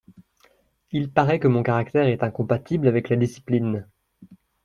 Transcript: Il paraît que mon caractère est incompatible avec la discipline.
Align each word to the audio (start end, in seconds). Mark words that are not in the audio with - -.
Il 0.91 1.11
paraît 1.11 1.37
que 1.39 1.47
mon 1.47 1.61
caractère 1.61 2.07
est 2.07 2.23
incompatible 2.23 2.87
avec 2.87 3.07
la 3.09 3.17
discipline. 3.17 3.85